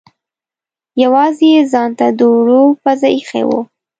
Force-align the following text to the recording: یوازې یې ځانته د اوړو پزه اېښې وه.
یوازې 1.03 1.47
یې 1.53 1.61
ځانته 1.71 2.07
د 2.17 2.19
اوړو 2.31 2.61
پزه 2.81 3.07
اېښې 3.15 3.43
وه. 3.49 3.59